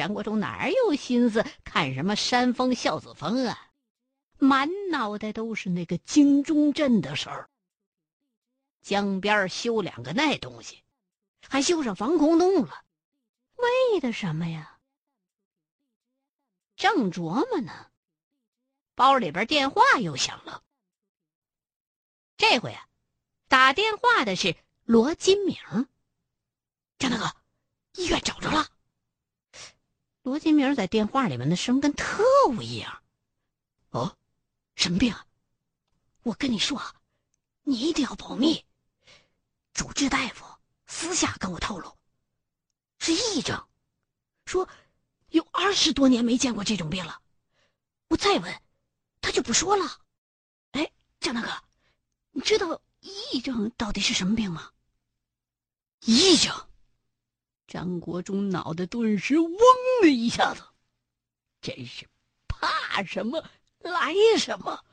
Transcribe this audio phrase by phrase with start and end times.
[0.00, 3.70] 张国忠哪有心思看什么山峰、孝子峰啊？
[4.38, 7.50] 满脑袋都是那个京中镇的事儿。
[8.80, 10.82] 江边修两个那东西，
[11.46, 12.82] 还修上防空洞了，
[13.56, 14.78] 为的什么呀？
[16.76, 17.88] 正琢磨呢，
[18.94, 20.62] 包里边电话又响了。
[22.38, 22.88] 这回啊，
[23.48, 25.58] 打电话的是罗金明。
[26.98, 27.36] 张大哥，
[27.96, 28.66] 医院找着了。
[30.22, 33.02] 罗金明在电话里面的声跟特务一样。
[33.90, 34.16] 哦，
[34.74, 35.14] 什么病？
[36.22, 36.94] 我跟你说，
[37.62, 38.64] 你一定要保密。
[39.72, 40.44] 主治大夫
[40.86, 41.96] 私下跟我透露，
[42.98, 43.66] 是癔症，
[44.44, 44.68] 说
[45.30, 47.22] 有二十多年没见过这种病了。
[48.08, 48.62] 我再问，
[49.22, 50.00] 他就不说了。
[50.72, 51.48] 哎，张大哥。
[52.32, 54.70] 你知道癔症到底是什么病吗？
[56.02, 56.68] 癔症，
[57.66, 59.50] 张国忠脑袋顿时嗡
[60.00, 60.62] 的一下子，
[61.60, 62.06] 真是
[62.48, 63.44] 怕什么
[63.78, 64.84] 来什么。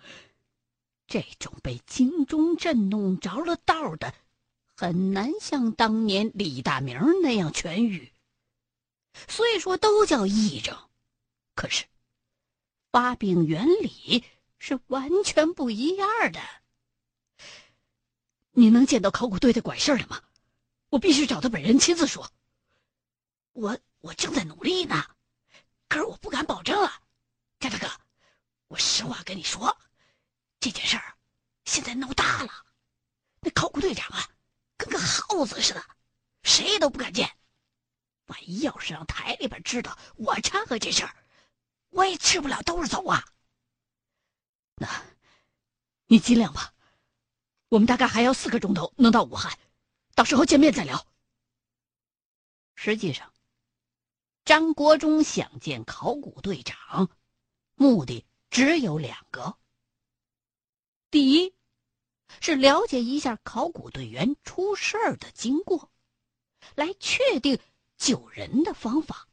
[1.08, 4.14] 这种被京中震弄着了道的，
[4.76, 8.12] 很难像当年李大明那样痊愈。
[9.28, 10.78] 虽说都叫癔症，
[11.56, 11.86] 可是
[12.92, 14.24] 发病原理
[14.60, 16.40] 是完全不一样的。
[18.52, 20.22] 你能见到考古队的管事儿了吗？
[20.90, 22.32] 我必须找他本人亲自说。
[23.52, 23.78] 我
[24.08, 25.06] 我正在努力呢，
[25.90, 27.02] 可是我不敢保证啊，
[27.60, 27.92] 张大哥，
[28.70, 29.78] 我实话跟你说，
[30.62, 31.18] 这件事儿
[31.66, 32.66] 现在闹大了，
[33.42, 34.30] 那考古队长啊，
[34.78, 35.84] 跟个耗子似的，
[36.44, 37.38] 谁都不敢见。
[38.28, 41.14] 万一要是让台里边知道我掺和这事儿，
[41.90, 43.26] 我也吃不了兜着走啊。
[44.76, 44.88] 那，
[46.06, 46.74] 你尽量吧。
[47.68, 49.60] 我们大概还要四个钟头能到武汉，
[50.16, 51.06] 到时候见面再聊。
[52.76, 53.34] 实际上，
[54.48, 57.10] 张国忠想见考古队长，
[57.76, 59.58] 目的只有两个：
[61.12, 61.54] 第一，
[62.40, 65.92] 是了解一下考古队员出事儿的经过，
[66.76, 67.60] 来确定
[67.98, 69.28] 救人的方法；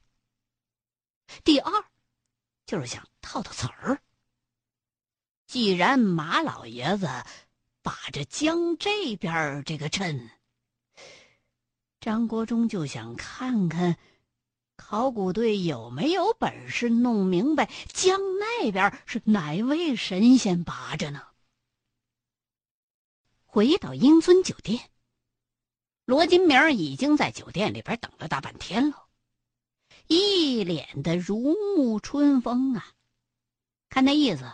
[1.45, 1.85] 第二，
[2.67, 4.03] 就是想套套词儿。
[5.47, 7.09] 既然马老爷子。
[7.83, 10.31] 把着江这边这个镇，
[12.01, 13.99] 张国忠就想看看
[14.77, 21.23] 考古队有没有本事弄明白江那边是哪位神仙把着呢。
[23.45, 24.91] 回到英尊酒店，
[26.05, 29.07] 罗金明已经在酒店里边等了大半天了，
[30.09, 32.93] 一脸的如沐春风啊，
[33.89, 34.53] 看那意思。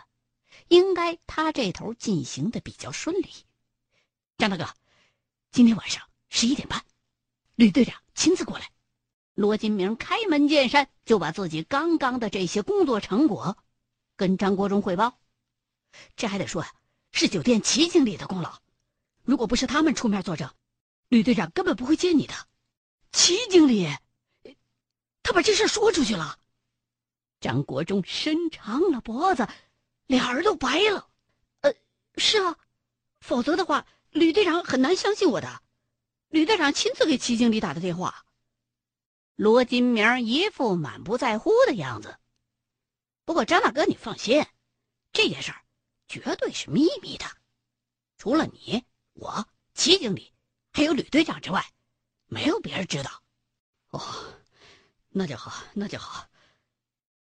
[0.68, 3.28] 应该他这头进行的比较顺利。
[4.38, 4.68] 张大哥，
[5.50, 6.84] 今天晚上十一点半，
[7.56, 8.70] 吕队长亲自过来。
[9.40, 13.56] 罗金明开门见山就把自己刚刚的这些工作成果
[14.14, 15.18] 跟张国忠汇报。
[16.14, 16.70] 这还得说啊，
[17.10, 18.58] 是酒店齐经理的功劳。
[19.22, 20.50] 如果不是他们出面作证，
[21.08, 22.34] 吕队长根本不会见你的。
[23.12, 23.88] 齐经理，
[25.22, 26.36] 他把这事说出去了。
[27.40, 29.48] 张国忠伸长了脖子。
[30.06, 31.08] 脸儿都白了，
[31.62, 31.72] 呃，
[32.16, 32.58] 是啊，
[33.20, 35.62] 否则的话，吕队长很难相信我的。
[36.28, 38.26] 吕队长亲自给齐经理打的电话。
[39.40, 42.18] 罗金明一副满不在乎的样子。
[43.24, 44.44] 不过张大哥，你放心，
[45.14, 45.64] 这件事儿
[46.06, 47.24] 绝对是秘密的，
[48.18, 48.84] 除了你、
[49.14, 50.34] 我、齐经理，
[50.74, 51.64] 还有吕队长之外，
[52.26, 53.22] 没有别人知道。
[53.88, 54.02] 哦，
[55.08, 56.28] 那就好，那就好。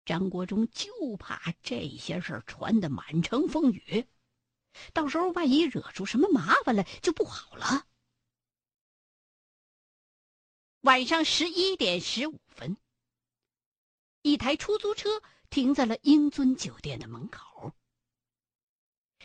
[0.07, 0.89] 张国忠就
[1.19, 4.07] 怕这些事儿传的满城风雨，
[4.95, 7.85] 到时候万一惹出什么麻烦来就不好了。
[10.87, 12.77] 晚上十一点十五分，
[14.23, 15.21] 一台出租车
[15.51, 17.73] 停在了英尊酒店的门口。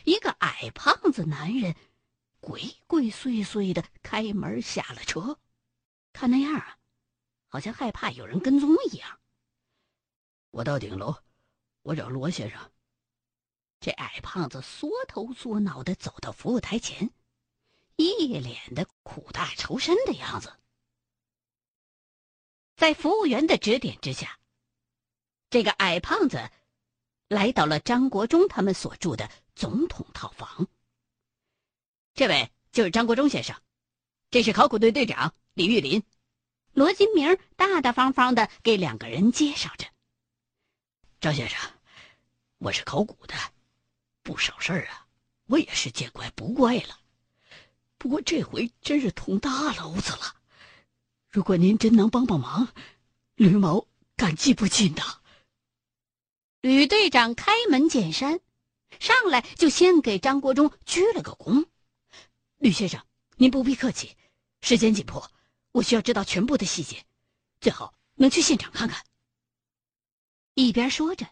[0.02, 1.76] 一个矮胖子男人
[2.40, 5.38] 鬼鬼祟祟的开门下了车，
[6.12, 6.78] 看那样啊，
[7.46, 9.20] 好像害怕有人跟踪一样。
[10.50, 11.14] 我到顶楼，
[11.82, 12.72] 我找罗先生。
[13.78, 17.12] 这矮胖子缩头缩脑的走到服务台前，
[17.94, 20.52] 一脸的苦大仇深的样子。
[22.82, 24.40] 在服务员的指点之下，
[25.50, 26.50] 这个矮胖子
[27.28, 30.66] 来到了张国忠他们所住的总统套房。
[32.12, 33.54] 这位就是张国忠先生，
[34.32, 36.02] 这是考古队队长李玉林。
[36.72, 39.86] 罗金明大大方方的给两个人介绍着。
[41.20, 41.60] 张先生，
[42.58, 43.34] 我是考古的，
[44.24, 45.06] 不少事儿啊，
[45.46, 46.98] 我也是见怪不怪了。
[47.96, 50.41] 不过这回真是捅大娄子了。
[51.32, 52.68] 如果您真能帮帮忙，
[53.36, 55.02] 吕某感激不尽的。
[56.60, 58.38] 吕队长开门见山，
[59.00, 61.66] 上来就先给张国忠鞠了个躬
[62.60, 63.02] ：“吕先生，
[63.36, 64.14] 您不必客气，
[64.60, 65.32] 时间紧迫，
[65.72, 67.02] 我需要知道全部的细节，
[67.62, 69.02] 最好能去现场看看。”
[70.52, 71.26] 一边说着，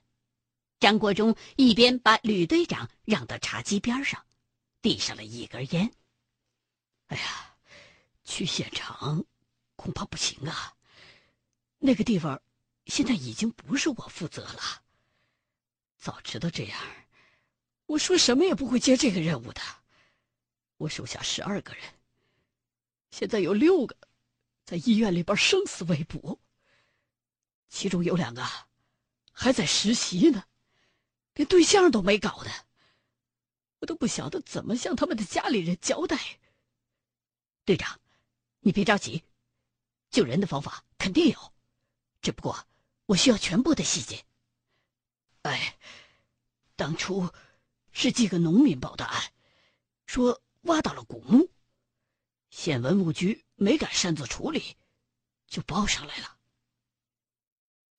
[0.79, 4.25] 张国忠一边把吕队长让到茶几边上，
[4.81, 5.93] 递上了一根烟。
[7.09, 7.55] “哎呀，
[8.25, 9.27] 去现场
[9.81, 10.77] 恐怕不行啊，
[11.79, 12.43] 那个地方
[12.85, 14.83] 现在已经不是我负责了。”
[15.97, 16.79] 早知道这样，
[17.87, 19.63] 我说什么也不会接这个任务的。
[20.77, 21.83] 我手下十二个人，
[23.11, 23.97] 现在有六个
[24.67, 26.39] 在医院里边生死未卜，
[27.71, 28.47] 其中有两个
[29.33, 30.45] 还在实习呢，
[31.33, 32.51] 连对象都没搞的，
[33.79, 36.19] 我都不晓得怎么向他们的家里人交代。
[37.65, 37.99] 队长，
[38.61, 39.23] 你别着急，
[40.11, 41.53] 救人的方法肯定有，
[42.21, 42.67] 只不过
[43.07, 44.25] 我需要全部的细节。
[45.43, 45.79] 哎，
[46.77, 47.33] 当初
[47.93, 49.33] 是几个农民报的案，
[50.07, 51.49] 说挖到了古墓，
[52.51, 54.77] 县文物局没敢擅自处理，
[55.47, 56.37] 就报上来了。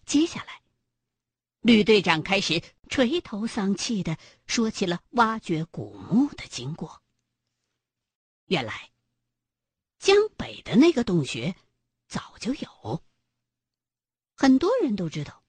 [0.06, 0.62] 接下来，
[1.62, 7.02] 吕队长开始垂头丧气的说起了挖掘古墓的经过。
[8.46, 8.92] 原来，
[9.98, 11.56] 江北的那个洞穴
[12.12, 13.02] 早就有，
[14.36, 15.42] 很多人都知道，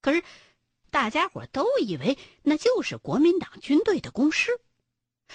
[0.00, 0.24] 可是。
[0.92, 4.60] 大家伙都以为那就是国民党军队的工事，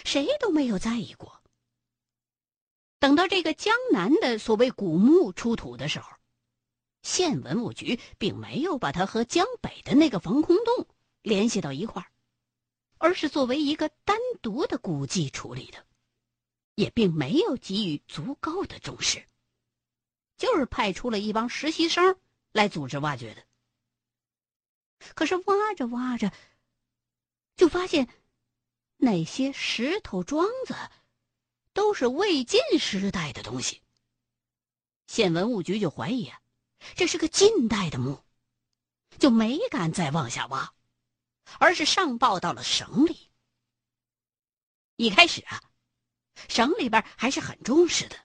[0.04, 1.42] 谁都没有在意过。
[3.00, 6.12] 等到这个江南的所谓古墓出土的时候，
[7.04, 10.88] 县文物局并没有把它和江北的那个防空洞
[11.22, 12.12] 联系到一块儿，
[12.98, 15.86] 而是作为一个单独的古迹处理的，
[16.76, 19.26] 也并没有给予足够的重视，
[20.38, 22.20] 就是派出了一帮实习生
[22.52, 23.46] 来组织挖掘的。
[25.14, 26.32] 可是挖着挖着，
[27.56, 28.10] 就发现
[28.98, 30.76] 那些石头桩子
[31.74, 33.82] 都是魏晋时代的东西。
[35.08, 36.42] 县文物局就怀疑啊，
[36.96, 38.24] 这是个近代的墓，
[39.20, 40.74] 就没敢再往下挖，
[41.60, 43.30] 而是上报到了省里。
[44.96, 45.62] 一开始啊，
[46.50, 48.18] 省里边还是很重视的，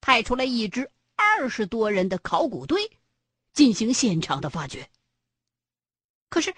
[0.00, 2.96] 派出了一支二十多人的考古队
[3.52, 4.88] 进行现场的发掘。
[6.30, 6.54] 可是，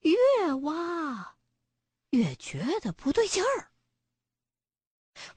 [0.00, 1.36] 越挖
[2.10, 3.70] 越觉得不对劲儿，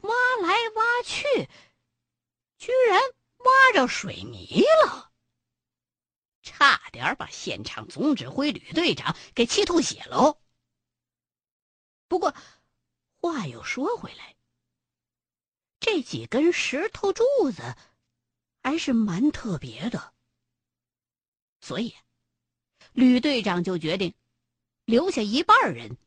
[0.02, 1.50] 挖来挖去，
[2.58, 3.00] 居然
[3.38, 5.12] 挖着水泥了，
[6.42, 10.42] 差点把现场总指挥吕队长给气吐血喽。
[12.08, 12.34] 不过，
[13.20, 14.36] 话又说回来，
[15.80, 17.24] 这几根石头柱
[17.54, 17.76] 子
[18.62, 20.14] 还是蛮特别的，
[21.60, 21.94] 所以。
[22.94, 24.14] 吕队长就决定
[24.84, 25.98] 留下一半人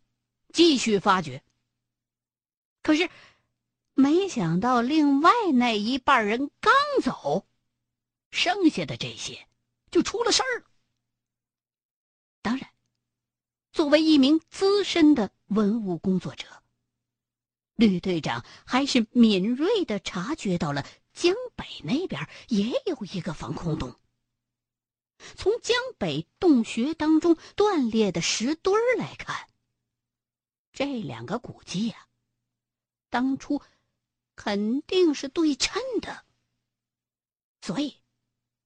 [0.53, 1.43] 继续发掘。
[2.83, 3.09] 可是，
[3.95, 7.47] 没想到另外那一半人刚走，
[8.31, 9.49] 剩下的这些
[9.91, 10.67] 就出了事儿了。
[12.43, 12.69] 当然，
[13.73, 16.62] 作为一名资深的文物工作者，
[17.77, 23.99] 吕队长还是敏锐的察觉到了江北那边也有一个防空洞。
[25.37, 29.48] 从江北洞穴当中断裂的石墩来看，
[30.72, 32.08] 这两个古迹呀，
[33.08, 33.62] 当初
[34.34, 36.24] 肯定是对称的。
[37.62, 38.03] 所以，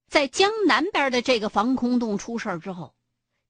[0.08, 2.96] 在江南边的这个防空洞出事之后，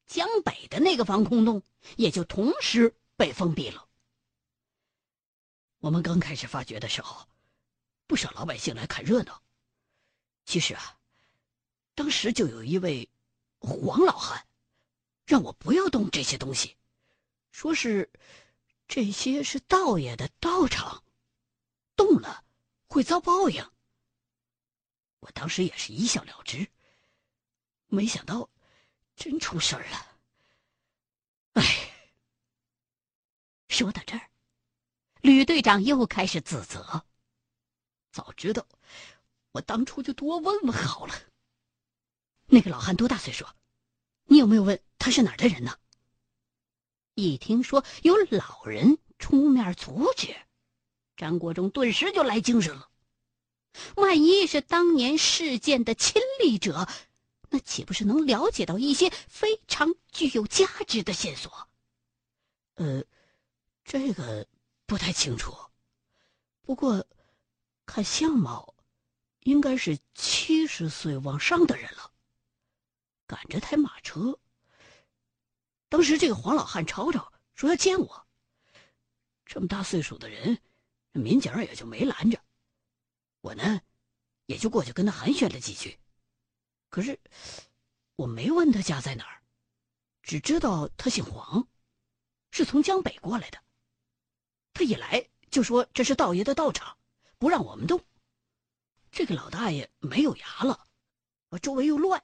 [0.07, 1.63] 江北的那个防空洞
[1.97, 3.89] 也就同时被封闭了。
[5.79, 7.29] 我们刚开始发掘的时候，
[8.09, 9.41] 不少老百姓来看热闹。
[10.45, 10.97] 其实啊。
[11.95, 13.11] 当时就有一位
[13.59, 14.47] 黄老汉，
[15.27, 16.77] 让我不要动这些东西，
[17.51, 18.09] 说是
[18.87, 21.03] 这些是道爷的道场，
[21.97, 22.45] 动了
[22.87, 23.69] 会遭报应。
[25.19, 26.71] 我当时也是一笑了之，
[27.89, 28.49] 没想到
[29.17, 30.21] 真出事儿了。
[31.55, 31.65] 哎，
[33.69, 34.31] 说到这儿，
[35.21, 37.05] 吕队长又开始自责，
[38.11, 38.67] 早知道
[39.53, 41.15] 我当初就多问问好了。
[42.47, 43.47] 那个老汉多大岁数？
[44.25, 45.79] 你有没有问他是哪儿的人呢？
[47.15, 50.37] 一听说有老人出面阻止，
[51.17, 52.89] 张国忠顿时就来精神了。
[53.97, 56.89] 万一是当年事件的亲历者，
[57.51, 61.69] 那岂不是能了解到一些非常具有价值的线索？
[62.75, 63.03] 呃，
[63.85, 64.47] 这个
[64.87, 65.55] 不太清楚，
[66.63, 67.07] 不过
[67.89, 68.75] 看相貌，
[69.41, 72.13] 应该是七十岁往上的人了。
[73.27, 74.39] 赶着台马车。
[75.89, 78.27] 当时这个黄老汉吵吵说要见我，
[79.47, 80.61] 这么大岁数的人，
[81.13, 82.39] 民警也就没拦着。
[83.41, 83.81] 我呢，
[84.45, 85.99] 也就过去跟他寒暄了几句。
[86.91, 87.19] 可是
[88.17, 89.43] 我没问他家在哪儿，
[90.23, 91.67] 只知道他姓黄，
[92.51, 93.59] 是从江北过来的。
[94.75, 96.98] 他一来就说这是道爷的道场，
[97.39, 98.01] 不让我们动。
[99.11, 100.87] 这个老大爷没有牙了，
[101.63, 102.23] 周围又乱，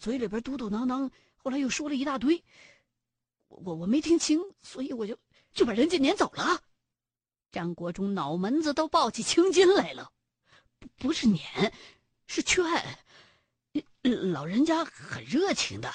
[0.00, 2.42] 嘴里边嘟嘟囔囔，后来又说了一大堆，
[3.48, 5.18] 我我我没听清，所以我就
[5.52, 6.62] 就把人家撵走了。
[7.52, 10.10] 张国忠脑门子都抱起青筋来了，
[10.78, 11.72] 不不是撵，
[12.26, 12.64] 是劝。
[14.32, 15.92] 老人家很热情的，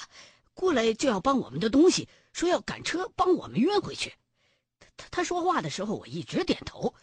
[0.54, 4.14] 过来就要帮我们的东西，说要赶车帮我们运回去。
[4.96, 6.94] 他他说话的时候，我一直点头，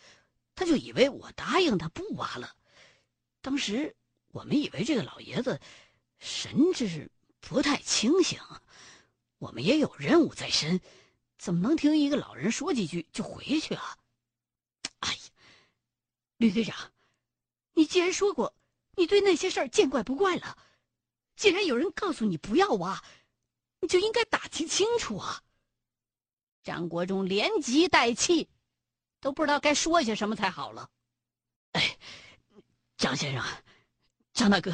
[0.57, 2.55] 他就以为我答应他不挖了。
[3.41, 3.95] 当时
[4.29, 5.61] 我们以为这个老爷子
[6.17, 8.41] 神志不太清醒，
[9.37, 10.81] 我们也有任务在身，
[11.37, 13.97] 怎么能听一个老人说几句就回去啊？
[15.01, 15.19] 哎呀，
[16.37, 16.91] 吕队长，
[17.75, 18.55] 你既然说过
[18.95, 20.57] 你对那些事儿见怪不怪了，
[21.35, 23.03] 既然有人告诉你不要挖，
[23.79, 25.43] 你就应该打听清楚啊！
[26.63, 28.49] 张国忠连急带气，
[29.19, 30.89] 都不知道该说些什么才好了。
[31.73, 31.97] 哎。
[32.97, 33.45] 张先生，
[34.33, 34.73] 张大哥，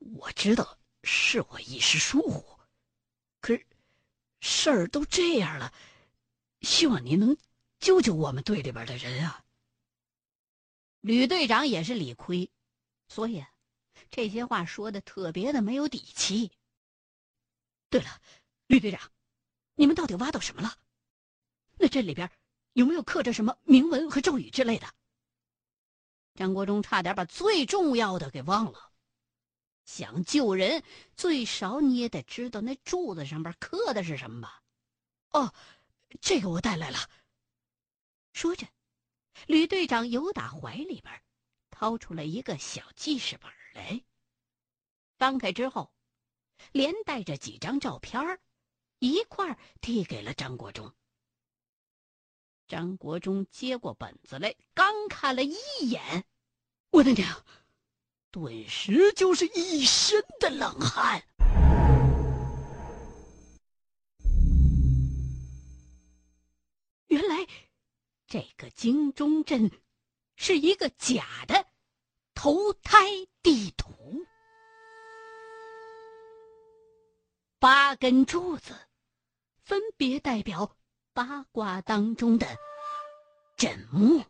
[0.00, 2.60] 我知道是我一时疏忽，
[3.40, 3.66] 可是
[4.40, 5.72] 事儿都这样了，
[6.60, 7.34] 希望您能
[7.78, 9.42] 救救我们队里边的人啊。
[11.00, 12.50] 吕队长也是理亏，
[13.08, 13.42] 所以
[14.10, 16.52] 这些话说的特别的没有底气。
[17.88, 18.20] 对了，
[18.66, 19.10] 吕队长，
[19.74, 20.76] 你们到底挖到什么了？
[21.78, 22.30] 那这里边
[22.72, 24.86] 有没有刻着什么铭文和咒语之类的？
[26.34, 28.90] 张国忠差点把最重要的给忘了。
[29.84, 30.82] 想救人，
[31.16, 34.62] 最少你也得知道那柱子上面刻的是什么吧？
[35.30, 35.52] 哦，
[36.20, 36.98] 这个我带来了。
[38.32, 38.66] 说着，
[39.46, 41.22] 吕队长由打怀里边
[41.70, 44.02] 掏出了一个小记事本来，
[45.18, 45.92] 翻开之后，
[46.70, 48.40] 连带着几张照片
[49.00, 50.94] 一块递给了张国忠。
[52.72, 55.54] 张国忠接过本子来，刚看了一
[55.90, 56.24] 眼，
[56.88, 57.44] 我的娘！
[58.30, 61.22] 顿时就是一身的冷汗。
[67.08, 67.46] 原来，
[68.26, 69.70] 这个京中镇
[70.36, 71.66] 是一个假的
[72.32, 72.96] 投胎
[73.42, 74.24] 地图，
[77.58, 78.74] 八根柱子
[79.62, 80.78] 分别代表。
[81.14, 82.46] 八卦当中的
[83.54, 84.22] 枕木、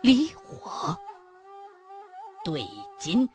[0.00, 0.98] 离火、
[2.42, 2.66] 兑
[2.98, 3.28] 金、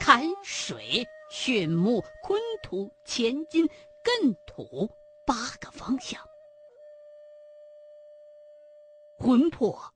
[0.00, 3.64] 坎水、巽木、坤土、乾金、
[4.02, 4.90] 艮土
[5.24, 6.20] 八个方向。
[9.16, 9.94] 魂魄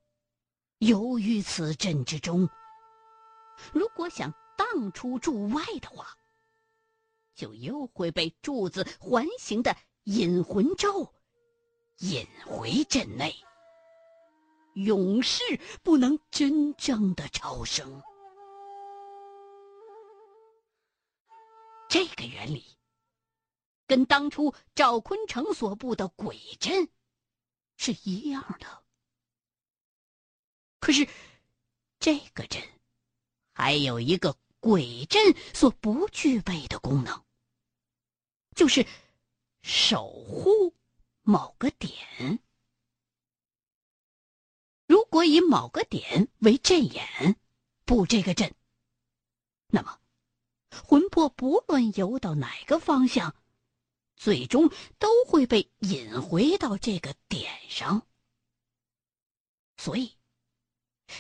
[0.79, 2.49] 游于此阵之中，
[3.73, 6.17] 如果想荡出柱外的话，
[7.35, 11.13] 就又会被柱子环形的引魂咒。
[11.99, 13.35] 引回阵内，
[14.75, 15.43] 永世
[15.83, 18.01] 不能真正的超生。
[21.89, 22.65] 这个原理
[23.87, 26.89] 跟当初赵坤城所布的鬼阵
[27.77, 28.85] 是一样的。
[30.79, 31.09] 可是，
[31.99, 32.63] 这个阵
[33.53, 37.25] 还有一个鬼阵所不具备的功能，
[38.55, 38.87] 就是
[39.63, 40.78] 守护。
[41.31, 42.39] 某个点，
[44.87, 47.37] 如果以某个点为阵眼，
[47.85, 48.55] 布这个阵，
[49.67, 50.01] 那么
[50.83, 53.35] 魂魄不论游到哪个方向，
[54.17, 58.07] 最终都会被引回到这个点上。
[59.77, 60.17] 所以，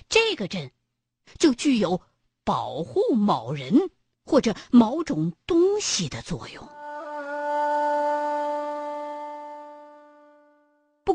[0.09, 0.73] 这个阵
[1.38, 2.00] 就具有
[2.45, 3.91] 保护某人
[4.25, 6.77] 或者某种东西的作用。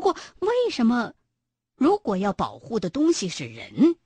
[0.04, 1.14] 过，为什么，
[1.74, 3.96] 如果要保护的东西是人，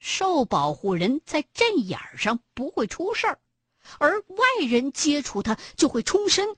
[0.00, 3.40] 受保护人在阵眼上不会出事儿，
[4.00, 6.56] 而外人接触他就会冲身？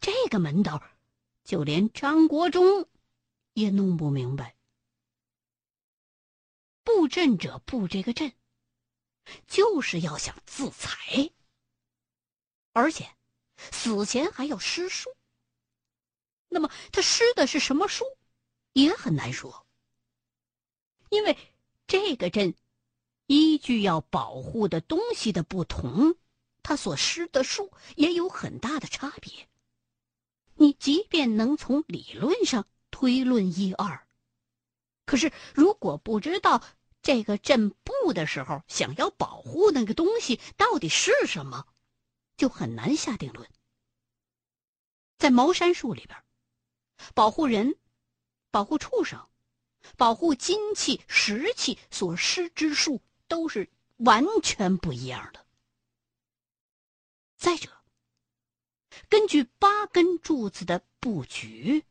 [0.00, 0.82] 这个门道，
[1.44, 2.88] 就连张国忠
[3.52, 4.56] 也弄不明白。
[6.82, 8.32] 布阵者布这个阵，
[9.46, 11.30] 就是要想自裁，
[12.72, 13.06] 而且
[13.70, 15.10] 死前还要施术。
[16.50, 18.04] 那么他施的是什么术，
[18.74, 19.66] 也很难说。
[21.08, 21.38] 因为
[21.86, 22.54] 这个阵，
[23.26, 26.16] 依据要保护的东西的不同，
[26.62, 29.48] 他所施的术也有很大的差别。
[30.54, 34.06] 你即便能从理论上推论一二，
[35.06, 36.62] 可是如果不知道
[37.00, 41.66] 这个阵布的时候，想要保护那个东西到底是什么，
[42.36, 43.48] 就很难下定论。
[45.16, 46.22] 在茅山术里边，
[47.14, 47.76] 保护人、
[48.50, 49.28] 保护畜生、
[49.96, 55.46] 保护金器、石器所施之术都是完全不一样的。
[57.36, 57.70] 再者，
[59.08, 61.84] 根据八根柱子的布局，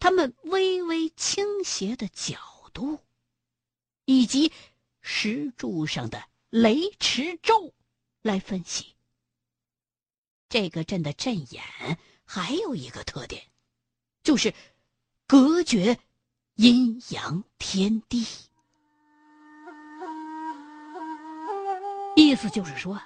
[0.00, 2.38] 它们微微倾斜的角
[2.72, 2.98] 度，
[4.04, 4.52] 以及
[5.00, 7.72] 石柱上的雷池咒
[8.22, 8.96] 来分析，
[10.48, 11.62] 这个阵的阵眼
[12.24, 13.46] 还有一个特点，
[14.24, 14.52] 就是
[15.28, 15.96] 隔绝
[16.56, 18.26] 阴阳天地。
[22.16, 23.00] 意思就是说。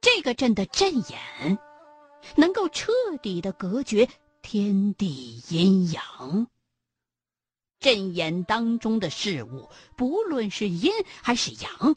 [0.00, 1.58] 这个阵的阵眼，
[2.36, 4.08] 能够彻底的隔绝
[4.42, 6.46] 天地阴阳。
[7.80, 10.92] 阵眼当中的事物，不论是阴
[11.22, 11.96] 还是阳，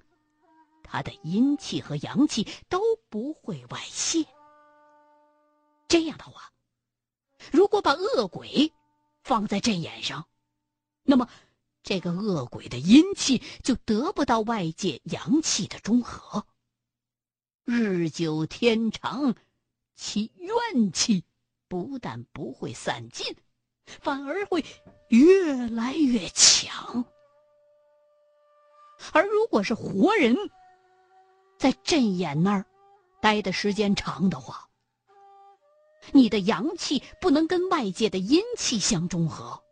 [0.83, 4.25] 它的阴气和阳气都不会外泄。
[5.87, 6.51] 这样的话，
[7.51, 8.71] 如果把恶鬼
[9.23, 10.27] 放在阵眼上，
[11.03, 11.27] 那么
[11.83, 16.45] 这个恶鬼的阴气就得不到外界阳气的中和。
[17.63, 19.35] 日久天长，
[19.95, 21.23] 其怨气
[21.67, 23.35] 不但不会散尽，
[23.85, 24.65] 反而会
[25.09, 27.05] 越来越强。
[29.13, 30.35] 而如果是活人，
[31.57, 32.65] 在阵眼那儿
[33.19, 34.69] 待的时间长的话，
[36.11, 39.63] 你的阳气不能跟外界的阴气相中和，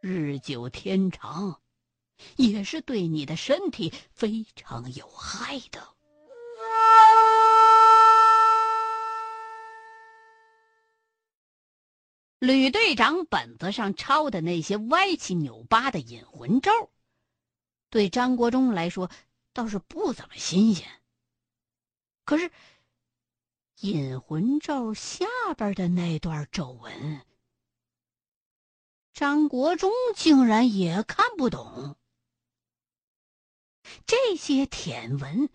[0.00, 1.60] 日久天长，
[2.36, 5.94] 也是对你的身体非常有害的。
[12.40, 16.70] 吕队长本子上抄的那些歪七扭八的引魂咒，
[17.90, 19.10] 对张国忠来说
[19.52, 20.88] 倒是不怎么新鲜。
[22.24, 22.50] 可是，
[23.80, 27.24] 引魂咒下边的那段咒文，
[29.12, 31.96] 张国忠竟然也看不懂。
[34.04, 35.48] 这些舔文，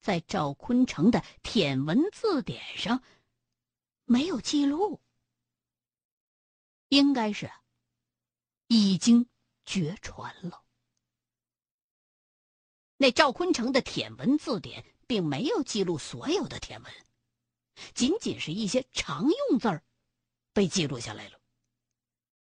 [0.00, 3.02] 在赵坤城的舔文字典上
[4.04, 5.00] 没有记录。
[6.88, 7.50] 应该是
[8.66, 9.26] 已经
[9.64, 10.62] 绝传了。
[12.98, 16.92] 那赵坤城的舔文字典并没有记录所有的舔文，
[17.94, 19.82] 仅仅是一些常用字儿
[20.52, 21.40] 被记录下来了。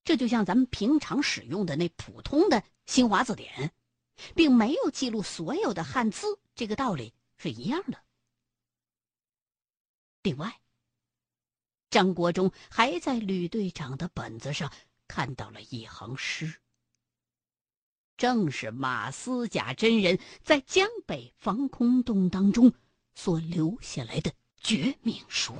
[0.03, 3.73] 这就像咱们平常使用的那普通的新华字典，
[4.35, 8.03] 并没有记录所有的汉字，这个道理是一样的。
[10.23, 10.59] 另外。
[11.91, 14.71] 张国忠还在吕队长的本子上
[15.07, 16.61] 看到了一行诗，
[18.15, 22.71] 正是马思甲真人在江北防空洞当中
[23.15, 25.55] 所留下来的绝命书。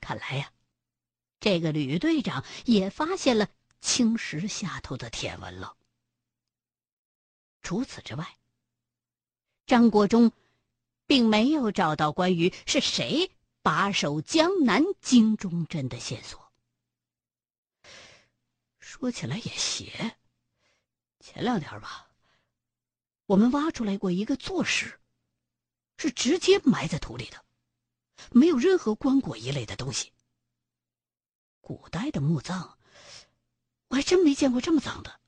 [0.00, 0.52] 看来呀，
[1.40, 3.48] 这个吕队长也发现了
[3.80, 5.76] 青石下头的铁文了。
[7.62, 8.36] 除此之外，
[9.66, 10.32] 张国忠
[11.06, 13.30] 并没有找到关于是谁。
[13.64, 16.52] 把守江南金钟镇的线索，
[18.78, 20.18] 说起来也邪。
[21.18, 22.10] 前两天吧，
[23.24, 25.00] 我们挖出来过一个坐石，
[25.96, 27.44] 是直接埋在土里的，
[28.32, 30.12] 没有任何棺椁一类的东西。
[31.60, 32.76] 古代的墓葬，
[33.88, 35.20] 我还真没见过这么脏的。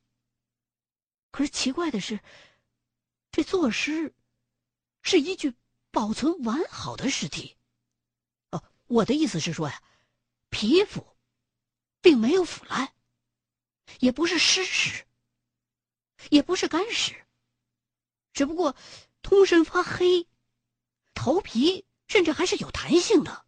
[1.31, 2.21] 可是奇怪的是，
[3.31, 4.15] 这坐尸
[5.03, 5.55] 是一具
[5.91, 7.57] 保存完好的尸体。
[8.51, 9.83] 哦我的意思是说呀，
[10.51, 11.17] 皮肤
[12.01, 12.95] 并没有腐烂，
[14.01, 15.07] 也不是湿屎，
[16.31, 17.27] 也不是干屎，
[18.33, 18.77] 只不过
[19.23, 20.29] 通身发黑，
[21.17, 23.45] 头皮甚至还是有弹性的。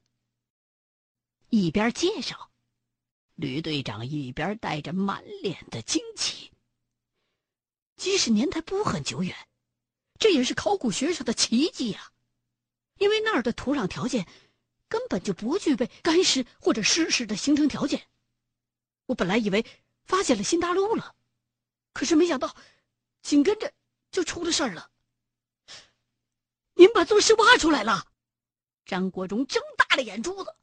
[1.50, 2.50] 一边介绍，
[3.36, 6.50] 吕队长一边带着满脸的惊奇。
[7.94, 9.36] 即使年代不很久远，
[10.18, 12.12] 这也是考古学上的奇迹呀，
[12.96, 14.26] 因为那儿的土壤条件。
[14.90, 18.08] 根本就不具备干湿或者湿湿的形成条件。
[19.04, 19.66] 我本来以为
[20.06, 21.14] 发现了新大陆了，
[21.92, 22.56] 可是没想到，
[23.20, 23.70] 紧跟着
[24.10, 24.90] 就出了事儿了。
[26.78, 28.06] 您把作尸挖出来了？
[28.86, 30.54] 张国忠睁大了眼珠子。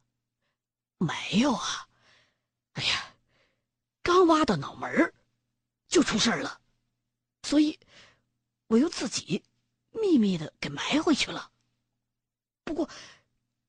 [0.96, 1.86] 没有啊，
[2.72, 3.14] 哎呀，
[4.02, 5.12] 刚挖到脑门，
[5.88, 6.62] 就出事了，
[7.42, 7.78] 所以
[8.68, 9.44] 我又自己
[9.90, 11.52] 秘密的给埋回去了。
[12.64, 12.88] 不过，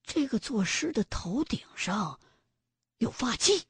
[0.04, 2.18] 这个作尸的头顶上
[3.00, 3.66] 有发髻，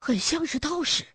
[0.00, 1.06] 很像是道士。